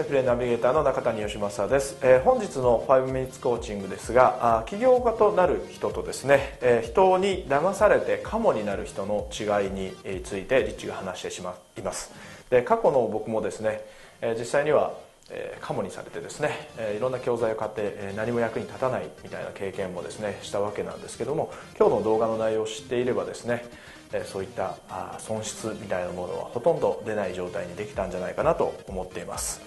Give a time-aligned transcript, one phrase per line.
[0.00, 12.12] えー、リッチシェフレナビゲーターの中谷義正です、えー、本日の5 minutes コーチングですがあ起業家となる人とですね、えー、人に騙されてカモになる人の違いについてリッチが話してしまいます。
[12.48, 13.82] で過去の僕もですね、
[14.22, 14.94] えー、実際には
[15.32, 23.64] えー、カモにされてですね、えー、いろんな教材を買って、えー、何も役に立たないみたいな経験もですねしたわけなんですけども今日の動画の内容を知っていればですね、
[24.12, 29.60] え、そういったあ損失みたいなものはほとんど出ない状態にできたんじゃないかなと思っています。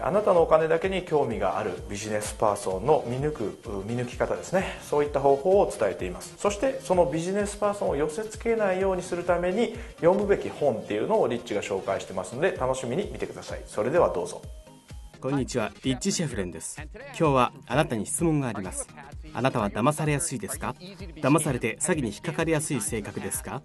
[0.00, 3.42] あなたのお金だけに興味があるビジネスパーソンの見抜く
[3.86, 4.78] 見抜き方ですね。
[4.82, 6.34] そういった方法を伝えています。
[6.38, 13.60] そしてそのビジネスパーソンを寄せ付けないようにするために読むべき本っていうのをリッチが紹介してますので楽しみに見てください。
[13.66, 14.40] それではどうぞ。
[15.22, 16.82] こんにちはリッチシェフレンです。
[17.16, 18.88] 今日はあなたに質問があります。
[19.32, 20.74] あなたは騙されやすいですか？
[21.20, 23.62] 騙されて詐欺に引っかかりやすい性格ですか？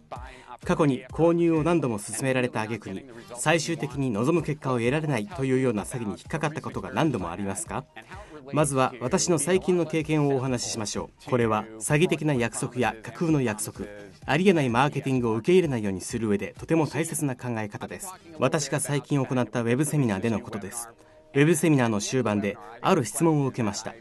[0.64, 3.06] 過去に購入を何度も勧められた挙句に
[3.38, 7.86] 最終的に望む結果を得られないというような詐欺に引っかかったことが何度もありますか？
[8.54, 11.30] まずは私の最近の経験をお話ししましょう。
[11.32, 13.88] これは詐欺的な約束や架空の約束
[14.28, 18.14] ありえないマーケティングを受け入れないようにする上でとても大切な考え方です。
[18.38, 20.88] 私が最近行ったウェブセミナーでのことです。
[21.38, 23.94] ウェブセミナーの終盤である質問を受けました。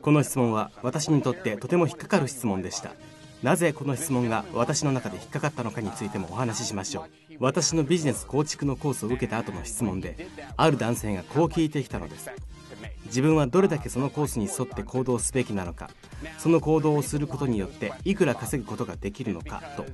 [0.00, 2.92] この質問は私にとってとても引っかかる質問でした。
[3.42, 7.36] なぜこの質問が私の中で引っかかったのかについてもお話ししましょう。
[7.40, 12.30] 私のビジネス構築のコースを受けた後の質問である男性がこう聞いてきたのです。
[13.08, 15.90] 自分はどれだけそのコースに沿って行動すべきなのか
[16.38, 19.84] その行動をすることによっていくら稼ぐことができるのかと。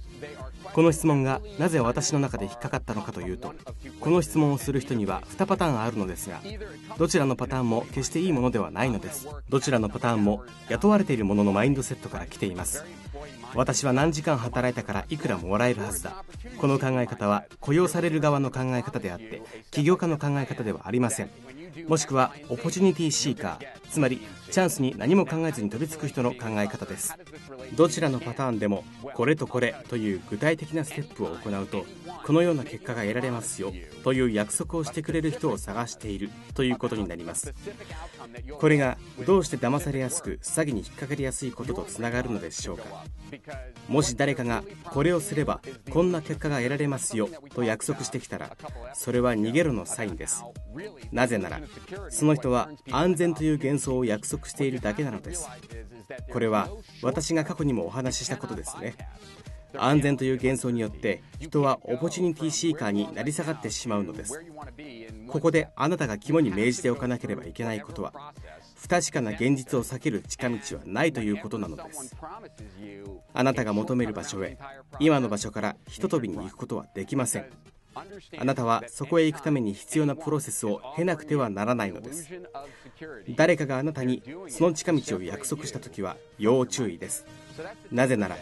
[0.72, 3.54] この質問がなぜ私の中で引っかかったのかというと
[4.00, 6.40] この質問をする人には2パターンあるのですが
[6.98, 9.28] どちらのパターンも決していいものではないのです。
[9.48, 12.84] どちらのパターンも雇われているもののマインドセットから来ています。
[13.54, 16.24] 私は何時間働いたからいくらもらえるはずだ。
[16.58, 21.30] この考え方は雇用される側の考え方であって起業家の考え方ではありません。
[21.88, 27.16] もしくはオポチュニティシーカーつまりチャンスに何も考えずに飛びつく人の考え方です。
[27.76, 28.82] どちらのパターンでも
[29.14, 31.86] これとこれという具体的なステップを行うと
[32.26, 33.72] このような結果が得られますよ
[34.02, 37.54] という約束をしてくれる人を探しているということになります。
[38.58, 42.84] これがどうして騙されやすく詐欺に引っかかりやすいこととつながるのでしょうか。
[43.88, 48.56] もし誰かがこれをすればこんな結果が得られますよと約束してきたら
[48.94, 50.42] それは逃げろのサインです。
[51.12, 51.60] なぜなら
[52.10, 55.48] その人は安全という幻想を約束しているだけなのです。
[56.32, 56.68] これは
[57.02, 58.94] 私が過去にもお話ししたことですね。
[59.76, 64.40] 安全という幻想によって人はオポチュニティシーカーになり下がってしまうのです。
[65.28, 68.32] ここであなたが肝に銘じておかなければいけないことは
[68.76, 72.14] 不確かな現実を避ける近道はないということなのです。
[73.32, 74.58] あなたが求める場所へ
[75.00, 77.46] 今の場所からひと飛びに行くことはできません。
[78.38, 82.28] あなたはそこへ行くために必要なプロセスを経なくてはならないのです。
[83.36, 87.26] 誰かがあなたにその近道を約束した時は要注意です。
[87.92, 88.36] なぜなら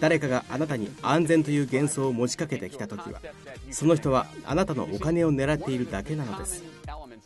[0.00, 3.20] 誰かがあなたに安全という幻想を持ちかけてきた時は
[3.70, 6.77] その人はあなたのお金を狙っているだけなのです。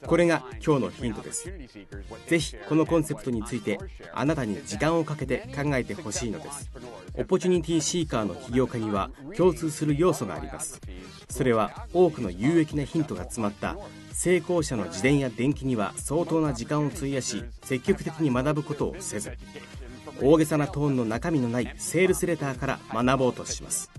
[0.06, 1.52] これが今日のヒントです。
[2.26, 3.78] ぜひこのコンセプトについて
[4.12, 6.70] あなたに時間をかけて考えてほしいのです。
[7.14, 10.80] オポチュニティシーカーの起業家には共通する要素があります。
[11.28, 13.76] それは多くの有益なヒントが詰まった
[14.12, 19.32] 成功者の自伝や伝記には相当な時間を費やし積極的に学ぶことをせず
[20.20, 23.90] 大げさなトーンの中身のないセールスレターから学ぼうとします。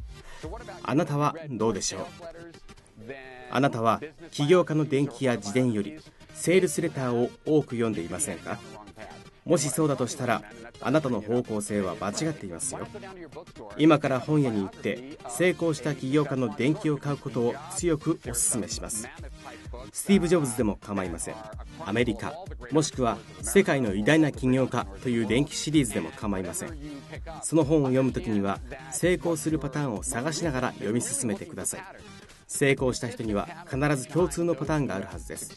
[0.84, 2.06] あなたはどうでしょう？
[3.52, 6.00] あなたは起業家の伝記や自伝より
[6.34, 8.59] セールスレターを多く読んでいませんか？
[9.46, 10.41] もしそうだとしたら
[10.79, 12.88] あなたの方向性は間違っていますよ。
[13.78, 19.08] 今から本屋に行って成功した起業家の電気を買うことを強くお勧めします。
[19.91, 21.35] スティーブ・ジョブズでも構いません。
[21.85, 22.34] アメリカ
[22.72, 26.70] もしくは世界の偉大な起業家という電気シリーズでも構いません。
[27.41, 28.59] その本を読む時には
[28.91, 31.82] 成功するパターンを探しながら読み進めてください。
[32.53, 35.55] 成功した人には必ず共通のパターンがあるはずです。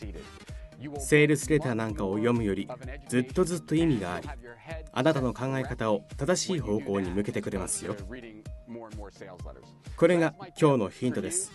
[0.99, 2.69] セールスレターなんかを読むより
[3.09, 4.29] ずっとずっと意味があり
[4.93, 7.95] あなたの考え方を正しい方向に向けてくれますよ。
[9.97, 11.53] これが今日のヒントです。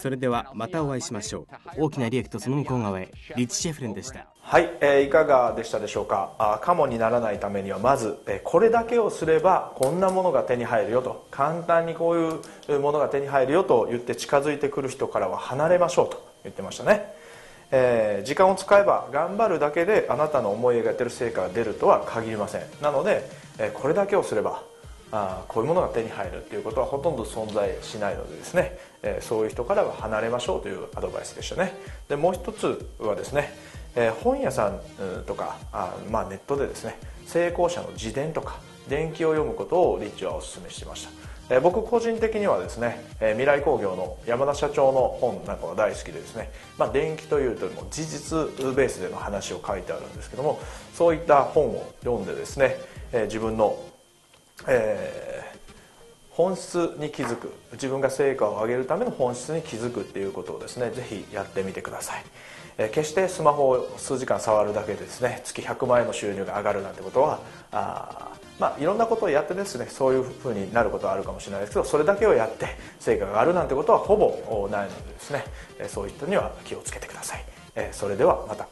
[0.00, 1.84] それではまたお会いしましょう。
[1.84, 3.10] 大きな利益とその向こう側へ。
[3.36, 4.26] リッチ・シェフレンでした。
[4.40, 6.34] はい、えー、いかがでしたでしょうか？
[6.38, 11.26] あカモにならないためにはまず、えー、これだけをすればこんなものが手に入るよと。
[11.30, 17.12] 簡単にこういうものが手に入るよと言って近づいてくる人からは離れましょうと言ってましたね
[17.72, 22.62] えー、時間を使えば頑張るだけであなたの思い描いてる成果が出るとは限りません。
[22.80, 23.28] なので、
[23.58, 24.62] えー、これだけをすれば
[25.10, 31.74] あこういうものが手に入るっていうことはほとんど存在しないのでですね、えそういう人からは離れましょうというアドバイスでしたね。
[32.08, 33.52] でもう一つはですね、
[33.94, 34.80] え本屋さん
[35.26, 38.56] とかあ、まあ、ネットでですね成功者の自伝とか
[38.88, 41.31] 伝記を読むことをリッチはお勧めしてました。
[41.52, 48.38] え僕個人的にはですね、え未来工業の山田社長の本なんかは大好きでですね、まあ、電気というとも事実
[48.74, 50.58] ベースでの話を書いてあるんですけども
[50.94, 52.78] そういった本を読んでですね、
[53.12, 53.78] え自分の、
[54.66, 55.68] えー、
[56.30, 62.24] 本質に気づく自分が成果を上げるための本質に気づくっていうことをですねぜひやってみてください、
[62.78, 67.40] え決してスマホを数時間触るだけでですね月100万円の収入が上がるなんてことは
[67.72, 72.66] あまあ、いろんなことをやってですねそういうふうになることはあるかもしれないですけどそれだけをやって
[73.00, 75.44] 成果があるなんてことはほぼないのでですね
[75.88, 77.44] そういったには気をつけてください。
[77.92, 78.68] それではまた。